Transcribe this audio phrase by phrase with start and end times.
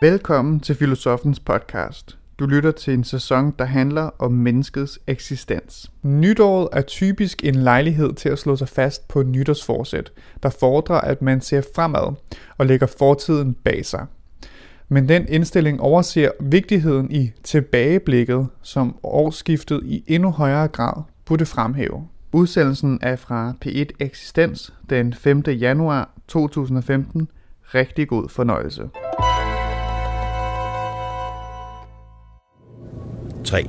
[0.00, 2.18] Velkommen til Filosofens podcast.
[2.38, 5.90] Du lytter til en sæson, der handler om menneskets eksistens.
[6.02, 11.22] Nytåret er typisk en lejlighed til at slå sig fast på nytårsforsæt, der fordrer, at
[11.22, 12.14] man ser fremad
[12.58, 14.06] og lægger fortiden bag sig.
[14.88, 22.08] Men den indstilling overser vigtigheden i tilbageblikket, som årsskiftet i endnu højere grad burde fremhæve.
[22.32, 25.42] Udsendelsen er fra P1 Eksistens den 5.
[25.46, 27.28] januar 2015.
[27.74, 28.88] Rigtig god fornøjelse.
[33.48, 33.64] 3,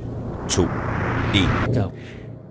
[0.48, 1.72] 2, 1.
[1.72, 1.90] Go.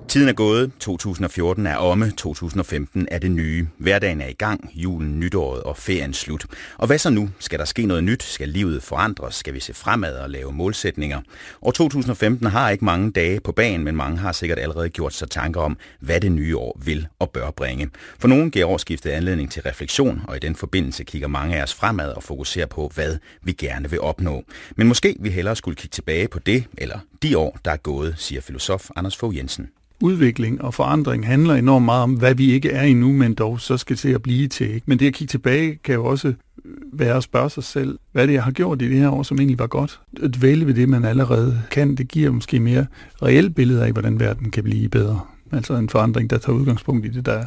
[0.09, 3.67] Tiden er gået, 2014 er omme, 2015 er det nye.
[3.77, 6.45] Hverdagen er i gang, julen, nytåret og ferien slut.
[6.77, 7.29] Og hvad så nu?
[7.39, 8.23] Skal der ske noget nyt?
[8.23, 9.35] Skal livet forandres?
[9.35, 11.21] Skal vi se fremad og lave målsætninger?
[11.61, 15.29] Og 2015 har ikke mange dage på banen, men mange har sikkert allerede gjort sig
[15.29, 17.89] tanker om, hvad det nye år vil og bør bringe.
[18.19, 21.73] For nogen giver årsskiftet anledning til refleksion, og i den forbindelse kigger mange af os
[21.73, 24.43] fremad og fokuserer på, hvad vi gerne vil opnå.
[24.75, 28.15] Men måske vi hellere skulle kigge tilbage på det, eller de år, der er gået,
[28.17, 29.69] siger filosof Anders Fogh Jensen
[30.01, 33.77] udvikling og forandring handler enormt meget om, hvad vi ikke er endnu, men dog så
[33.77, 34.73] skal til at blive til.
[34.73, 34.83] Ikke?
[34.85, 38.27] Men det at kigge tilbage kan jo også øh, være at spørge sig selv, hvad
[38.27, 39.99] det jeg har gjort i det her år, som egentlig var godt.
[40.23, 42.85] At vælge ved det, man allerede kan, det giver måske mere
[43.21, 45.21] reelt billede af, hvordan verden kan blive bedre.
[45.51, 47.45] Altså en forandring, der tager udgangspunkt i det, der er.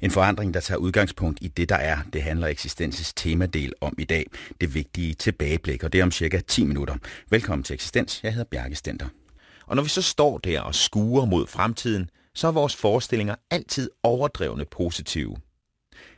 [0.00, 4.04] En forandring, der tager udgangspunkt i det, der er, det handler eksistensens temadel om i
[4.04, 4.26] dag.
[4.60, 6.94] Det vigtige tilbageblik, og det er om cirka 10 minutter.
[7.30, 8.20] Velkommen til Eksistens.
[8.22, 9.06] Jeg hedder Bjarke Stenter.
[9.68, 13.90] Og når vi så står der og skuer mod fremtiden, så er vores forestillinger altid
[14.02, 15.36] overdrevne positive.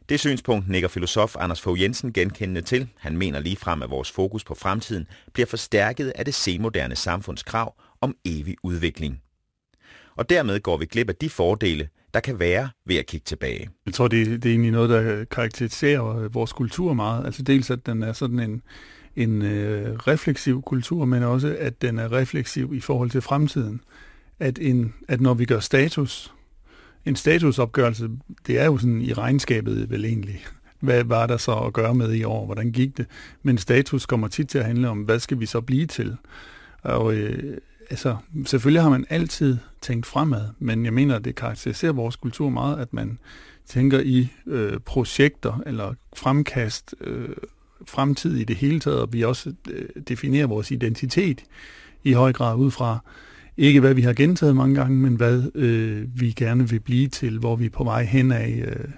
[0.08, 2.88] Det synspunkt nikker filosof Anders Fogh Jensen genkendende til.
[2.98, 7.42] Han mener lige frem, at vores fokus på fremtiden bliver forstærket af det senmoderne samfunds
[7.42, 9.20] krav om evig udvikling.
[10.16, 13.68] Og dermed går vi glip af de fordele, der kan være ved at kigge tilbage.
[13.86, 17.26] Jeg tror, det, det er egentlig noget, der karakteriserer vores kultur meget.
[17.26, 18.62] Altså dels, at den er sådan en,
[19.16, 23.80] en øh, refleksiv kultur, men også, at den er refleksiv i forhold til fremtiden.
[24.38, 26.34] At, en, at når vi gør status,
[27.06, 28.10] en statusopgørelse,
[28.46, 30.44] det er jo sådan i regnskabet vel egentlig.
[30.80, 32.44] Hvad var der så at gøre med i år?
[32.44, 33.06] Hvordan gik det?
[33.42, 36.16] Men status kommer tit til at handle om, hvad skal vi så blive til?
[36.82, 37.56] Og øh,
[37.90, 38.16] altså,
[38.46, 42.78] selvfølgelig har man altid tænkt fremad, men jeg mener, at det karakteriserer vores kultur meget,
[42.78, 43.18] at man
[43.66, 47.28] tænker i øh, projekter eller fremkast øh,
[47.86, 51.44] fremtid i det hele taget, og vi også øh, definerer vores identitet
[52.04, 52.98] i høj grad ud fra
[53.56, 57.38] ikke hvad vi har gentaget mange gange, men hvad øh, vi gerne vil blive til,
[57.38, 58.64] hvor vi er på vej hen af.
[58.66, 58.88] Øh,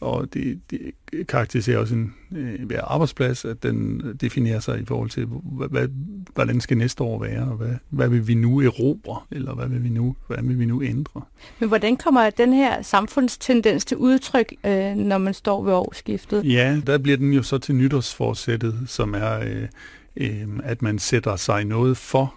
[0.00, 0.80] og det, det
[1.28, 5.24] karakteriserer også en øh, arbejdsplads, at den definerer sig i forhold til,
[5.70, 5.88] hvad,
[6.34, 9.84] hvordan skal næste år være, og hvad, hvad vil vi nu erobre, eller hvad vil
[9.84, 11.22] vi nu, hvad vil vi nu ændre.
[11.58, 16.44] Men hvordan kommer den her samfundstendens til udtryk, øh, når man står ved årsskiftet?
[16.44, 19.68] Ja, der bliver den jo så til nytårsforsættet, som er, øh,
[20.16, 22.34] øh, at man sætter sig noget for,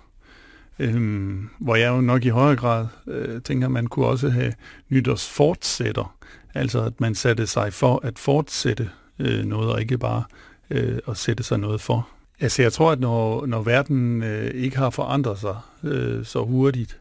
[0.82, 4.54] Øhm, hvor jeg jo nok i højere grad øh, tænker, at man kunne også have
[4.90, 6.16] nytårsfortsætter,
[6.54, 8.90] Altså at man satte sig for at fortsætte
[9.20, 10.24] øh, noget, og ikke bare
[10.70, 12.08] øh, at sætte sig noget for.
[12.40, 17.00] Altså jeg tror, at når, når verden øh, ikke har forandret sig øh, så hurtigt,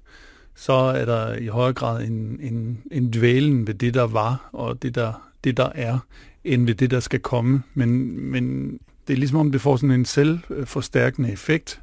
[0.55, 4.83] så er der i højere grad en, en, en dvælen ved det, der var, og
[4.83, 5.99] det der, det, der er,
[6.45, 7.63] end ved det, der skal komme.
[7.75, 8.73] Men, men
[9.07, 11.81] det er ligesom om, det får sådan en selvforstærkende effekt,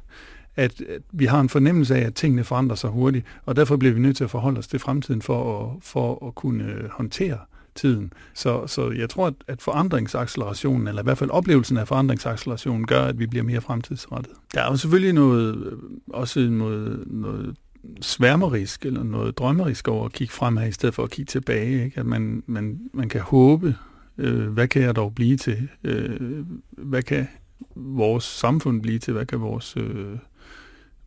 [0.56, 3.94] at, at vi har en fornemmelse af, at tingene forandrer sig hurtigt, og derfor bliver
[3.94, 7.38] vi nødt til at forholde os til fremtiden for at, for at kunne øh, håndtere
[7.78, 8.12] tiden.
[8.34, 13.18] Så, så jeg tror, at, forandringsaccelerationen, eller i hvert fald oplevelsen af forandringsaccelerationen, gør, at
[13.18, 14.32] vi bliver mere fremtidsrettet.
[14.54, 15.78] Der er jo selvfølgelig noget, øh,
[16.08, 17.56] også noget, noget
[18.00, 21.84] sværmerisk eller noget drømmerisk over at kigge fremad, i stedet for at kigge tilbage.
[21.84, 22.00] Ikke?
[22.00, 23.74] At man, man, man kan håbe,
[24.18, 25.68] øh, hvad kan jeg dog blive til?
[25.84, 27.28] Øh, hvad kan
[27.76, 29.12] vores samfund blive til?
[29.12, 30.18] Hvad kan vores, øh,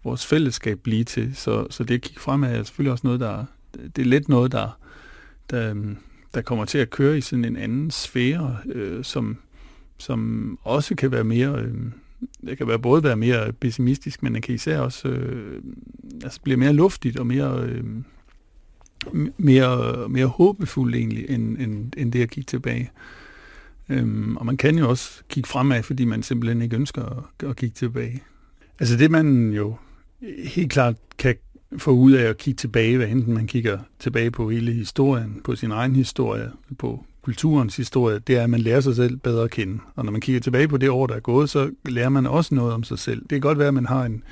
[0.03, 1.35] vores fællesskab blive til?
[1.35, 3.45] Så, så det at kigge fremad er selvfølgelig også noget, der
[3.95, 4.77] det er lidt noget, der,
[5.49, 5.97] der, øhm,
[6.33, 9.37] der kommer til at køre i sådan en anden sfære, øh, som,
[9.97, 11.73] som også kan være mere, øh,
[12.45, 15.63] det kan være både være mere pessimistisk, men det kan især også øh,
[16.23, 17.83] altså blive mere luftigt og mere, øh,
[19.37, 22.91] mere, mere håbefuld egentlig, end, end, end det at kigge tilbage.
[23.89, 27.55] Øhm, og man kan jo også kigge fremad, fordi man simpelthen ikke ønsker at, at
[27.55, 28.23] kigge tilbage.
[28.79, 29.75] Altså det man jo
[30.43, 31.35] helt klart kan
[31.77, 35.55] få ud af at kigge tilbage, hvad enten man kigger tilbage på hele historien, på
[35.55, 39.51] sin egen historie, på kulturens historie, det er, at man lærer sig selv bedre at
[39.51, 39.79] kende.
[39.95, 42.55] Og når man kigger tilbage på det år, der er gået, så lærer man også
[42.55, 43.21] noget om sig selv.
[43.21, 44.23] Det kan godt være, at man har en,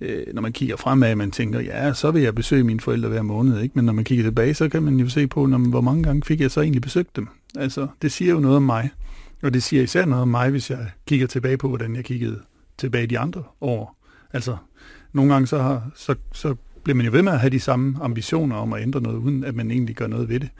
[0.00, 3.22] øh, når man kigger fremad, man tænker, ja, så vil jeg besøge mine forældre hver
[3.22, 3.72] måned, ikke?
[3.74, 6.22] Men når man kigger tilbage, så kan man jo se på, når, hvor mange gange
[6.22, 7.28] fik jeg så egentlig besøgt dem.
[7.56, 8.90] Altså, det siger jo noget om mig.
[9.42, 12.40] Og det siger især noget om mig, hvis jeg kigger tilbage på, hvordan jeg kiggede
[12.78, 13.96] tilbage de andre år.
[14.32, 14.56] Altså,
[15.16, 16.54] nogle gange så, har, så, så
[16.84, 19.44] bliver man jo ved med at have de samme ambitioner om at ændre noget, uden
[19.44, 20.50] at man egentlig gør noget ved det.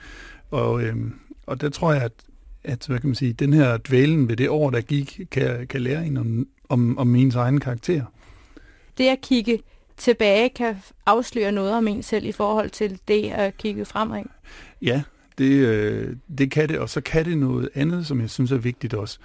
[0.51, 1.15] Og, øhm,
[1.47, 2.13] og der tror jeg, at,
[2.65, 5.81] at hvad kan man sige, den her dvælen ved det år, der gik, kan, kan
[5.81, 8.05] lære en om, om, om ens egen karakter.
[8.99, 9.59] Det at kigge
[9.97, 10.77] tilbage kan
[11.07, 14.23] afsløre noget om en selv i forhold til det at kigge fremad?
[14.83, 15.03] Ja,
[15.39, 18.57] det, øh, det kan det, og så kan det noget andet, som jeg synes er
[18.57, 19.19] vigtigt også.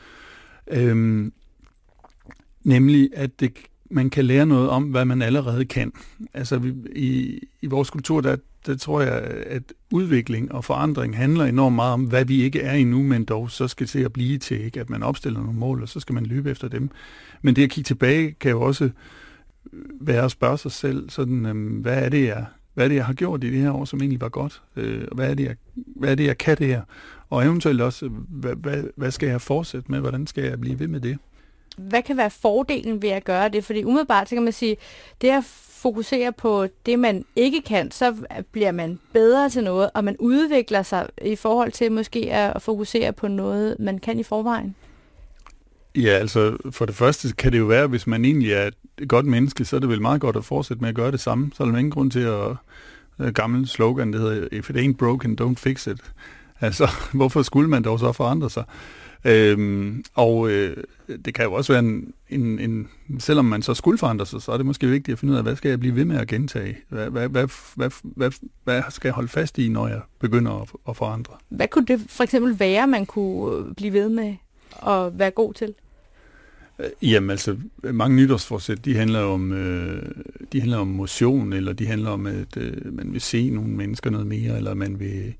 [0.68, 1.34] Øhm,
[2.64, 3.54] nemlig, at det,
[3.92, 5.94] man kan lære noget om, hvad man allerede kan.
[6.34, 8.36] Altså vi, i, i vores kultur, der,
[8.66, 9.14] der tror jeg,
[9.46, 13.52] at udvikling og forandring handler enormt meget om, hvad vi ikke er endnu, men dog
[13.52, 14.80] så skal se at blive til, ikke?
[14.80, 16.90] at man opstiller nogle mål, og så skal man løbe efter dem.
[17.42, 18.90] Men det at kigge tilbage kan jo også
[19.74, 22.96] øh, være at spørge sig selv, sådan, øhm, hvad er det, jeg hvad er det,
[22.96, 24.62] jeg har gjort i det her år, som egentlig var godt?
[24.76, 26.82] Øh, hvad, er det, jeg, hvad er det, jeg kan det her?
[27.30, 30.00] Og eventuelt også, øh, hvad, hvad, hvad skal jeg fortsætte med?
[30.00, 31.18] Hvordan skal jeg blive ved med det?
[31.78, 33.66] Hvad kan være fordelen ved at gøre det?
[33.66, 34.78] Fordi umiddelbart, så kan man sige,
[35.22, 35.44] det at
[35.82, 38.16] fokusere på det, man ikke kan, så
[38.52, 43.14] bliver man bedre til noget, og man udvikler sig i forhold til måske at fokusere
[43.14, 44.76] på noget, man kan i forvejen.
[45.96, 49.26] Ja, altså for det første kan det jo være, hvis man egentlig er et godt
[49.26, 51.52] menneske, så er det vel meget godt at fortsætte med at gøre det samme.
[51.56, 52.56] Så er der ingen grund til at
[53.20, 56.02] øh, gammel slogan, det hedder, if it ain't broken, don't fix it.
[56.60, 58.64] Altså, hvorfor skulle man dog så forandre sig?
[59.26, 60.78] Øhm, og øh,
[61.26, 62.88] det kan jo også være en, en, en,
[63.20, 65.44] selvom man så skulle forandre sig, så er det måske vigtigt at finde ud af,
[65.44, 66.78] hvad skal jeg blive ved med at gentage?
[66.90, 68.32] Hvad, hvad, hvad, hvad, hvad,
[68.64, 71.34] hvad skal jeg holde fast i, når jeg begynder at, at forandre?
[71.50, 74.36] Hvad kunne det for eksempel være, man kunne blive ved med
[74.88, 75.74] at være god til?
[76.80, 80.12] Øh, jamen altså, mange nytårsforsæt, de handler om, øh,
[80.54, 84.10] de handler om motion, eller de handler om, at øh, man vil se nogle mennesker
[84.10, 85.34] noget mere, eller man vil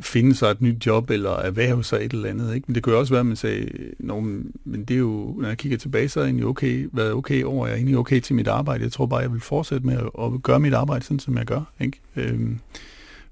[0.00, 2.54] finde sig et nyt job, eller erhverve sig et eller andet.
[2.54, 2.64] Ikke?
[2.66, 4.20] Men det kunne også være, at man sagde, Nå,
[4.64, 7.44] men det er jo, når jeg kigger tilbage, så er jeg egentlig okay, været okay
[7.44, 8.84] over, jeg er egentlig okay til mit arbejde.
[8.84, 11.46] Jeg tror bare, jeg vil fortsætte med at, at gøre mit arbejde, sådan som jeg
[11.46, 11.72] gør.
[11.80, 12.00] Ikke?
[12.16, 12.58] Øhm,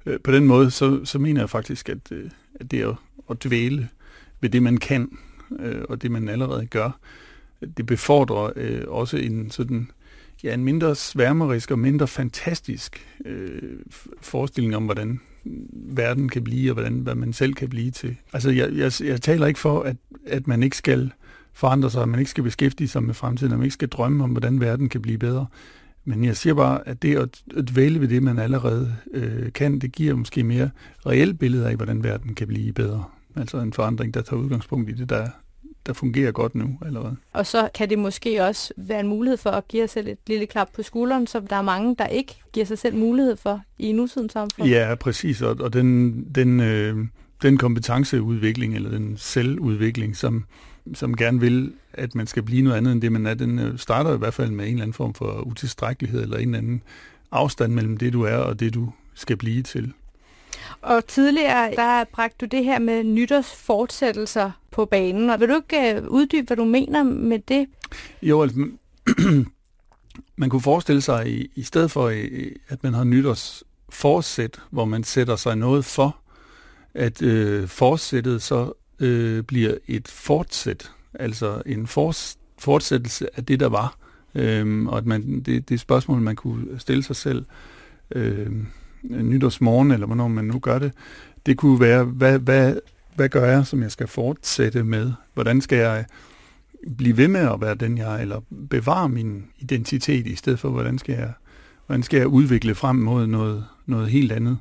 [0.07, 2.97] øh, på den måde, så, så mener jeg faktisk, at, øh, at det er at,
[3.31, 3.89] at dvæle
[4.41, 5.09] ved det, man kan,
[5.61, 6.99] øh, og det, man allerede gør,
[7.77, 9.91] det befordrer øh, også en sådan
[10.45, 13.79] ja, en mindre sværmerisk og mindre fantastisk øh,
[14.21, 15.21] forestilling om, hvordan
[15.73, 18.17] verden kan blive, og hvordan, hvad man selv kan blive til.
[18.33, 19.97] Altså, jeg, jeg, jeg taler ikke for, at,
[20.27, 21.13] at man ikke skal
[21.53, 24.25] forandre sig, at man ikke skal beskæftige sig med fremtiden, at man ikke skal drømme
[24.25, 25.47] om, hvordan verden kan blive bedre.
[26.05, 29.79] Men jeg siger bare, at det at, at vælge ved det, man allerede øh, kan,
[29.79, 30.71] det giver måske mere
[31.07, 33.05] reelt billede af, hvordan verden kan blive bedre.
[33.37, 35.27] Altså en forandring, der tager udgangspunkt i det, der,
[35.89, 37.17] der fungerer godt nu allerede.
[37.33, 40.19] Og så kan det måske også være en mulighed for at give os selv et
[40.27, 43.61] lille klap på skulderen, som der er mange, der ikke giver sig selv mulighed for
[43.79, 44.69] i nutidens samfund.
[44.69, 45.43] Ja, præcis.
[45.43, 46.97] Og, og den, den, øh,
[47.43, 50.45] den kompetenceudvikling, eller den selvudvikling, som,
[50.95, 53.79] som gerne vil, at man skal blive noget andet end det, man er, den øh,
[53.79, 56.83] starter i hvert fald med en eller anden form for utilstrækkelighed, eller en eller anden
[57.33, 59.93] afstand mellem det, du er, og det, du skal blive til.
[60.83, 65.31] Og tidligere, der bragte du det her med nytårsfortsættelser på banen.
[65.31, 67.67] Og vil du ikke øh, uddybe, hvad du mener med det?
[68.23, 68.69] Jo, altså,
[70.37, 75.05] man kunne forestille sig, i, i stedet for, øh, at man har nytårsforsæt, hvor man
[75.05, 76.17] sætter sig noget for,
[76.95, 81.87] at øh, forsættet så øh, bliver et fortsæt, altså en
[82.59, 83.99] fortsættelse af det, der var.
[84.35, 87.45] Øhm, og at man, det, det spørgsmål, man kunne stille sig selv.
[88.11, 88.51] Øh,
[89.11, 90.93] Øh, nytårsmorgen, eller hvornår man nu gør det,
[91.47, 92.75] det kunne være, hvad, hvad,
[93.15, 95.13] hvad gør jeg, som jeg skal fortsætte med?
[95.35, 96.05] Hvordan skal jeg
[96.97, 98.41] blive ved med at være den, jeg er, eller
[98.71, 101.33] bevare min identitet, i stedet for, hvordan skal jeg,
[101.87, 104.59] hvordan skal jeg udvikle frem mod noget, noget helt andet?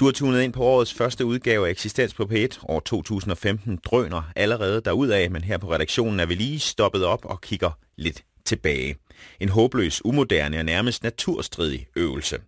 [0.00, 2.64] Du har tunet ind på årets første udgave af Eksistens på P1.
[2.68, 7.40] År 2015 drøner allerede derudad, men her på redaktionen er vi lige stoppet op og
[7.40, 8.96] kigger lidt tilbage.
[9.40, 12.38] En håbløs, umoderne og nærmest naturstridig øvelse.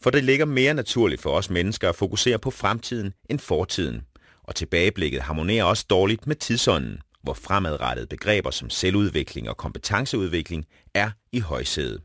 [0.00, 4.02] For det ligger mere naturligt for os mennesker at fokusere på fremtiden end fortiden.
[4.42, 11.10] Og tilbageblikket harmonerer også dårligt med tidsånden, hvor fremadrettede begreber som selvudvikling og kompetenceudvikling er
[11.32, 12.00] i højsædet.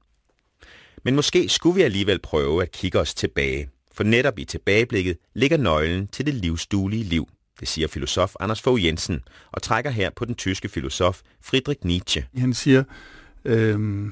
[1.05, 5.57] Men måske skulle vi alligevel prøve at kigge os tilbage for netop i tilbageblikket ligger
[5.57, 7.27] nøglen til det livsduelige liv.
[7.59, 9.21] Det siger filosof Anders Fogh Jensen
[9.51, 12.25] og trækker her på den tyske filosof Friedrich Nietzsche.
[12.37, 12.83] Han siger,
[13.45, 14.07] øh,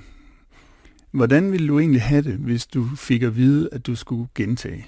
[1.11, 4.87] hvordan ville du egentlig have det, hvis du fik at vide, at du skulle gentage?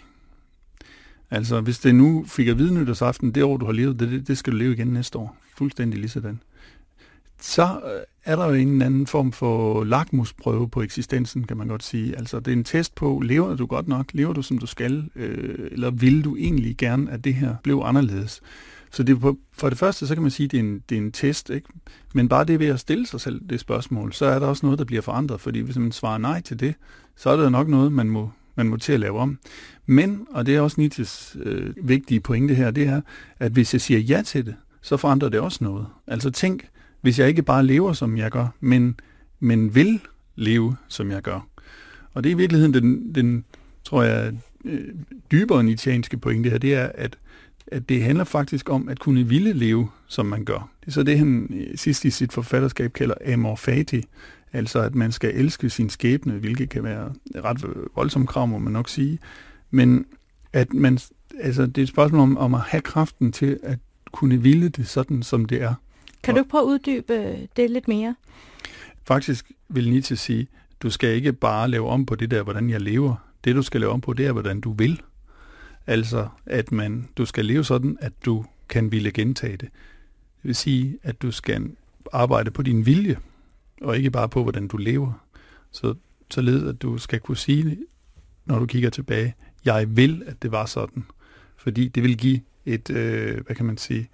[1.32, 4.38] Altså, hvis det nu fik at vide nytårsaften, det år, du har levet, det, det
[4.38, 5.38] skal du leve igen næste år.
[5.58, 6.40] Fuldstændig lige sådan.
[7.46, 11.68] Så øh, er der jo en eller anden form for lakmusprøve på eksistensen, kan man
[11.68, 12.18] godt sige.
[12.18, 14.06] Altså, det er en test på, lever du godt nok?
[14.14, 15.10] Lever du, som du skal?
[15.16, 18.42] Øh, eller vil du egentlig gerne, at det her blev anderledes?
[18.92, 21.02] Så det, for det første, så kan man sige, at det er en, det er
[21.02, 21.68] en test, ikke?
[22.14, 24.80] men bare det ved at stille sig selv det spørgsmål, så er der også noget,
[24.80, 26.76] der bliver forandret, fordi hvis man svarer nej til det,
[27.16, 29.40] så er det nok noget, man må, man må til at lave om.
[29.86, 33.02] Men, og det er også Nietzsches øh, vigtige pointe her, det er,
[33.40, 35.88] at hvis jeg siger ja til det, så forandrer det også noget.
[36.08, 36.66] Altså tænk,
[37.04, 39.00] hvis jeg ikke bare lever, som jeg gør, men,
[39.40, 40.00] men vil
[40.36, 41.48] leve, som jeg gør.
[42.14, 43.46] Og det er i virkeligheden den, den
[43.84, 44.34] tror jeg,
[44.66, 44.88] øh,
[45.32, 47.18] dybere nietzscheanske pointe her, det er, at
[47.68, 50.70] at det handler faktisk om at kunne ville leve, som man gør.
[50.82, 54.04] Det er så det, han øh, sidst i sit forfatterskab kalder amor fati,
[54.54, 58.74] altså at man skal elske sin skæbne, hvilket kan være ret voldsomt krav, må man
[58.74, 59.20] nok sige.
[59.72, 60.06] Men
[60.54, 61.00] at man,
[61.40, 63.80] altså det er et spørgsmål om, om at have kraften til at
[64.12, 65.74] kunne ville det sådan, som det er.
[66.24, 68.16] Kan du ikke prøve at uddybe det lidt mere?
[69.04, 70.48] Faktisk vil Nietzsche sige,
[70.80, 73.16] du skal ikke bare lave om på det der, hvordan jeg lever.
[73.44, 75.02] Det, du skal lave om på, det er, hvordan du vil.
[75.88, 79.70] Altså, at man, du skal leve sådan, at du kan ville gentage det.
[80.42, 81.72] Det vil sige, at du skal
[82.14, 83.18] arbejde på din vilje,
[83.82, 85.14] og ikke bare på, hvordan du lever.
[85.72, 85.96] Så,
[86.30, 87.78] således, at du skal kunne sige,
[88.46, 91.04] når du kigger tilbage, jeg vil, at det var sådan.
[91.58, 94.10] Fordi det vil give et, øh, hvad kan man sige,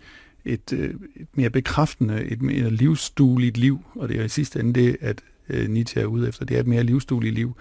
[0.45, 3.79] et, øh, et mere bekræftende, et mere livsdueligt liv.
[3.95, 6.45] Og det er i sidste ende det, at øh, Nietzsche er ude efter.
[6.45, 7.55] Det er et mere livsdueligt liv.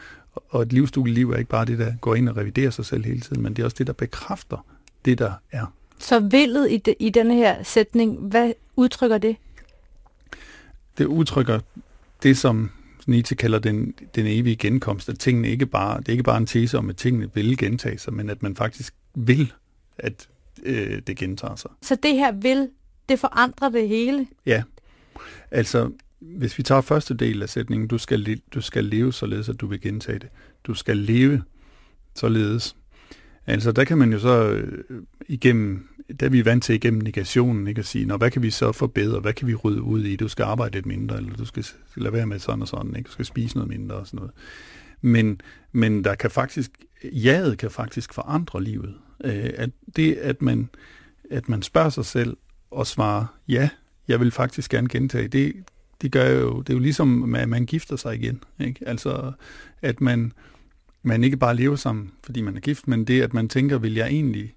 [0.49, 3.05] Og et livsdueligt liv er ikke bare det, der går ind og reviderer sig selv
[3.05, 4.67] hele tiden, men det er også det, der bekræfter
[5.05, 5.73] det, der er.
[5.99, 9.37] Så villet i, de, i denne her sætning, hvad udtrykker det?
[10.99, 11.61] Det udtrykker
[12.23, 12.71] det, som
[13.07, 16.47] Nietzsche kalder den, den evige genkomst, at tingene ikke bare, det er ikke bare en
[16.47, 19.53] tese om, at tingene vil gentage sig, men at man faktisk vil,
[19.99, 20.29] at
[20.65, 21.71] øh, det gentager sig.
[21.83, 22.69] Så det her vil,
[23.09, 24.27] det forandrer det hele?
[24.47, 24.63] Ja.
[25.51, 29.61] Altså, hvis vi tager første del af sætningen, du skal, du skal leve således, at
[29.61, 30.29] du vil gentage det.
[30.65, 31.43] Du skal leve
[32.15, 32.77] således.
[33.47, 35.89] Altså, der kan man jo så øh, igennem,
[36.21, 38.73] der er vi vant til igennem negationen, ikke at sige, Nå, hvad kan vi så
[38.73, 41.65] forbedre, hvad kan vi rydde ud i, du skal arbejde lidt mindre, eller du skal
[41.97, 43.07] lade være med sådan og sådan, ikke?
[43.09, 44.33] du skal spise noget mindre og sådan noget.
[45.01, 45.41] Men,
[45.73, 46.71] men der kan faktisk,
[47.05, 48.95] jaet kan faktisk forandre livet.
[49.25, 50.69] Øh, at det, at man,
[51.31, 52.37] at man spørger sig selv
[52.71, 53.69] og svarer, ja,
[54.09, 55.53] jeg vil faktisk gerne gentage, det,
[56.03, 58.43] det gør jo, det er jo ligesom, at man gifter sig igen.
[58.61, 58.89] Ikke?
[58.89, 59.33] Altså,
[59.83, 60.33] at man,
[61.03, 63.95] man ikke bare lever sammen, fordi man er gift, men det, at man tænker, vil
[63.95, 64.55] jeg egentlig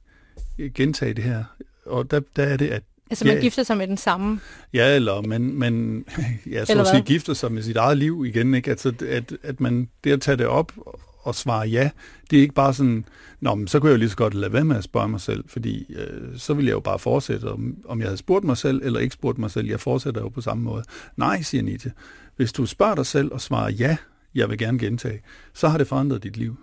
[0.73, 1.43] gentage det her?
[1.85, 4.39] Og der, der er det, at Altså man ja, gifter sig med den samme?
[4.73, 6.05] Ja, eller man, man
[6.51, 8.53] ja, så at sige, gifter sig med sit eget liv igen.
[8.53, 8.69] Ikke?
[8.69, 10.73] Altså, at, at man det at tage det op
[11.23, 11.89] og svare ja,
[12.29, 13.05] det er ikke bare sådan,
[13.41, 15.21] Nå, men så kunne jeg jo lige så godt lade være med at spørge mig
[15.21, 18.57] selv, fordi øh, så ville jeg jo bare fortsætte, om, om jeg havde spurgt mig
[18.57, 19.67] selv eller ikke spurgt mig selv.
[19.67, 20.83] Jeg fortsætter jo på samme måde.
[21.17, 21.91] Nej, siger Nietzsche.
[22.35, 23.97] Hvis du spørger dig selv og svarer ja,
[24.35, 25.21] jeg vil gerne gentage,
[25.53, 26.57] så har det forandret dit liv.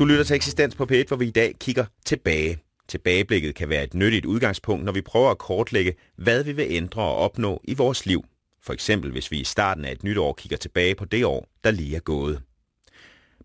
[0.00, 2.58] Du lytter til Eksistens på P1, hvor vi i dag kigger tilbage.
[2.88, 7.02] Tilbageblikket kan være et nyttigt udgangspunkt, når vi prøver at kortlægge, hvad vi vil ændre
[7.02, 8.24] og opnå i vores liv.
[8.62, 11.48] For eksempel hvis vi i starten af et nyt år kigger tilbage på det år,
[11.64, 12.42] der lige er gået.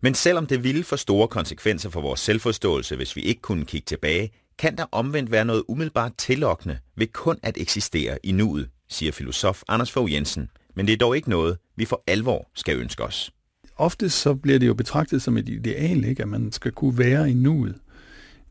[0.02, 3.84] Men selvom det ville få store konsekvenser for vores selvforståelse, hvis vi ikke kunne kigge
[3.84, 9.12] tilbage, kan der omvendt være noget umiddelbart tillokkende ved kun at eksistere i nuet, siger
[9.12, 10.50] filosof Anders Fogh Jensen.
[10.74, 13.30] Men det er dog ikke noget, vi for alvor skal ønske os
[13.76, 16.22] ofte så bliver det jo betragtet som et ideal, ikke?
[16.22, 17.74] at man skal kunne være i nuet.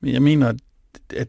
[0.01, 0.57] Men jeg mener, at,
[1.15, 1.27] at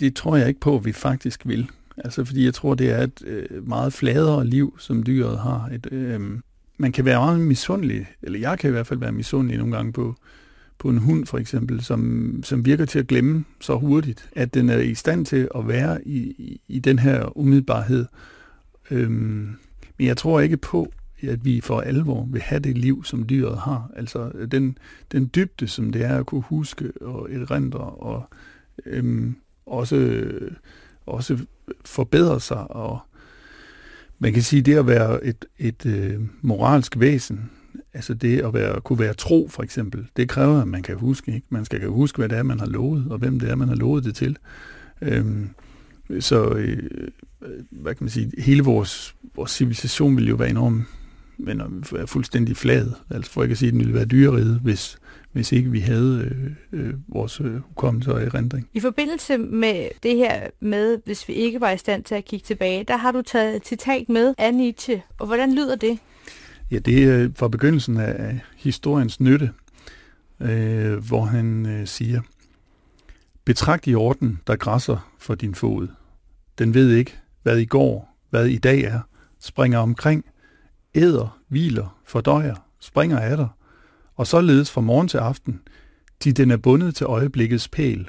[0.00, 1.70] det tror jeg ikke på, at vi faktisk vil.
[1.96, 5.70] Altså fordi jeg tror, det er et øh, meget fladere liv, som dyret har.
[5.72, 6.20] Et, øh,
[6.78, 9.92] man kan være meget misundelig, eller jeg kan i hvert fald være misundelig nogle gange
[9.92, 10.16] på,
[10.78, 14.68] på en hund for eksempel, som, som virker til at glemme så hurtigt, at den
[14.68, 18.06] er i stand til at være i, i, i den her umiddelbarhed.
[18.90, 19.56] Øhm,
[19.98, 20.92] men jeg tror ikke på,
[21.28, 23.90] at vi for alvor vil have det liv, som dyret har.
[23.96, 24.78] Altså den,
[25.12, 28.28] den dybde, som det er at kunne huske og erindre og
[28.86, 30.24] øhm, også,
[31.06, 31.38] også
[31.84, 32.70] forbedre sig.
[32.70, 32.98] Og
[34.18, 37.50] man kan sige, det at være et, et øh, moralsk væsen
[37.94, 41.34] Altså det at være, kunne være tro, for eksempel, det kræver, at man kan huske.
[41.34, 41.46] Ikke?
[41.50, 43.74] Man skal huske, hvad det er, man har lovet, og hvem det er, man har
[43.74, 44.38] lovet det til.
[45.02, 45.50] Øhm,
[46.20, 47.08] så, øh,
[47.70, 50.84] hvad kan man sige, hele vores, vores civilisation vil jo være enormt
[51.38, 52.90] men er fuldstændig flad.
[53.10, 54.98] Altså for ikke at sige, at den ville være dyreriget, hvis,
[55.32, 56.32] hvis ikke vi havde
[56.72, 58.68] øh, øh, vores øh, hukommelse og erindring.
[58.74, 62.44] I forbindelse med det her med, hvis vi ikke var i stand til at kigge
[62.44, 65.02] tilbage, der har du taget et citat med af Nietzsche.
[65.18, 65.98] Og hvordan lyder det?
[66.70, 69.50] Ja, det er fra begyndelsen af historiens nytte,
[70.40, 72.20] øh, hvor han øh, siger,
[73.44, 75.88] Betragt i orden, der græsser for din fod.
[76.58, 79.00] Den ved ikke, hvad i går, hvad i dag er,
[79.40, 80.24] springer omkring,
[80.94, 83.48] æder, hviler, fordøjer, springer af dig,
[84.16, 85.60] og således fra morgen til aften,
[86.20, 88.08] til den er bundet til øjeblikkets pæl,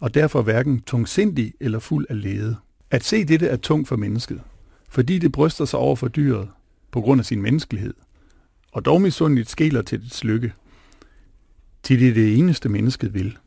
[0.00, 2.56] og derfor hverken tungsindig eller fuld af lede.
[2.90, 4.40] At se dette er tungt for mennesket,
[4.88, 6.48] fordi det bryster sig over for dyret,
[6.90, 7.94] på grund af sin menneskelighed,
[8.72, 10.52] og dog misundeligt skæler til dets lykke.
[11.82, 13.38] Til det er det eneste mennesket vil,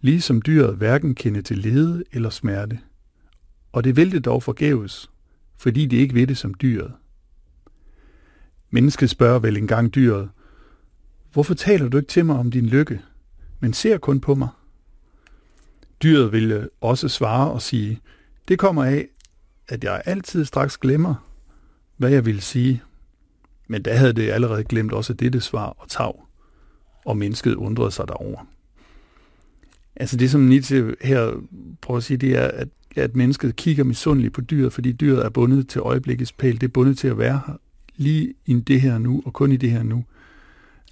[0.00, 2.78] ligesom dyret hverken kender til lede eller smerte.
[3.72, 5.10] Og det vil det dog forgæves,
[5.56, 6.92] fordi det ikke ved det som dyret.
[8.70, 10.28] Mennesket spørger vel engang dyret,
[11.32, 13.00] hvorfor taler du ikke til mig om din lykke,
[13.60, 14.48] men ser kun på mig?
[16.02, 18.00] Dyret vil også svare og sige,
[18.48, 19.08] det kommer af,
[19.68, 21.14] at jeg altid straks glemmer,
[21.96, 22.82] hvad jeg ville sige.
[23.68, 26.20] Men da havde det allerede glemt også dette svar og tav,
[27.04, 28.46] og mennesket undrede sig derover.
[29.96, 31.42] Altså det, som Nietzsche her
[31.80, 35.28] prøver at sige, det er, at, at mennesket kigger misundeligt på dyret, fordi dyret er
[35.28, 36.54] bundet til øjeblikkets pæl.
[36.60, 37.54] Det er bundet til at være her
[37.96, 40.04] lige i det her nu, og kun i det her nu.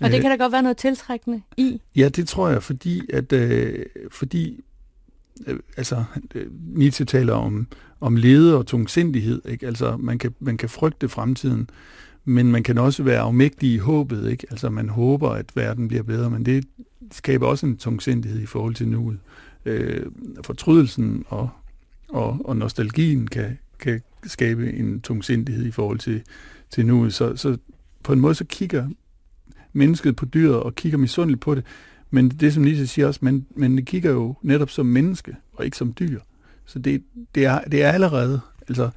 [0.00, 1.80] Og det kan der godt være noget tiltrækkende i?
[1.96, 4.60] Ja, det tror jeg, fordi at øh, fordi
[5.46, 7.66] øh, altså øh, Nietzsche taler om
[8.00, 9.66] om lede og tungsindighed, ikke?
[9.66, 11.70] Altså man kan man kan frygte fremtiden,
[12.24, 14.46] men man kan også være afmægtig i håbet, ikke?
[14.50, 16.64] Altså man håber at verden bliver bedre, men det
[17.12, 19.18] skaber også en tungsindighed i forhold til nuet.
[19.64, 20.06] Øh,
[20.44, 21.50] fortrydelsen og
[22.08, 26.22] og, og nostalgien kan kan skabe en tungsindighed i forhold til
[26.70, 27.14] til nuet.
[27.14, 27.56] Så, så
[28.02, 28.88] på en måde så kigger
[29.72, 31.64] mennesket på dyret og kigger misundeligt på det.
[32.10, 35.64] Men det, som Lise siger også, men, men det kigger jo netop som menneske og
[35.64, 36.20] ikke som dyr.
[36.66, 37.02] Så det,
[37.34, 38.90] det, er, det er allerede, altså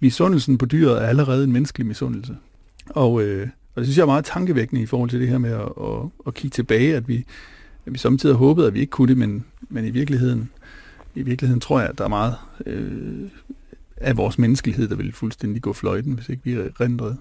[0.00, 2.36] misundelsen på dyret er allerede en menneskelig misundelse.
[2.86, 5.50] Og, øh, og det synes jeg er meget tankevækkende i forhold til det her med
[5.50, 7.24] at, at, at kigge tilbage, at vi,
[7.86, 10.50] at vi samtidig håbede, at vi ikke kunne det, men, men i virkeligheden,
[11.14, 12.34] i virkeligheden tror jeg, at der er meget
[12.66, 13.28] øh,
[13.96, 17.16] af vores menneskelighed, der ville fuldstændig gå fløjten, hvis ikke vi rendrede.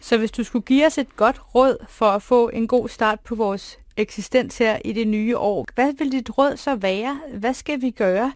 [0.00, 3.20] Så hvis du skulle give os et godt råd for at få en god start
[3.20, 7.20] på vores eksistens her i det nye år, hvad vil dit råd så være?
[7.34, 8.32] Hvad skal vi gøre?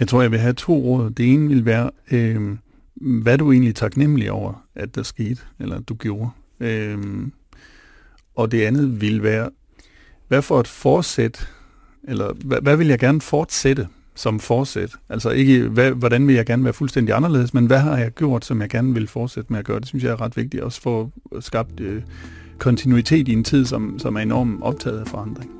[0.00, 1.10] Jeg tror, jeg vil have to råd.
[1.10, 2.56] Det ene vil være, øh,
[2.94, 6.30] hvad du egentlig er taknemmelig over, at der skete, eller du gjorde.
[6.60, 6.98] Øh,
[8.34, 9.50] og det andet vil være,
[10.28, 11.48] hvad for et forsæt,
[12.08, 13.88] eller hvad, hvad vil jeg gerne fortsætte
[14.20, 14.92] som forsæt.
[15.08, 18.44] Altså ikke, hvad, hvordan vil jeg gerne være fuldstændig anderledes, men hvad har jeg gjort,
[18.44, 19.80] som jeg gerne vil fortsætte med at gøre?
[19.80, 22.02] Det synes jeg er ret vigtigt, også for at skabe øh,
[22.58, 25.59] kontinuitet i en tid, som, som er enormt optaget af forandring.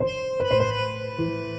[0.00, 1.49] Música